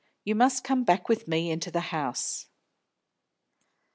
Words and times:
"You 0.23 0.33
must 0.33 0.63
come 0.63 0.83
back 0.83 1.07
with 1.07 1.27
me 1.27 1.51
into 1.51 1.69
the 1.69 1.79
house." 1.93 2.47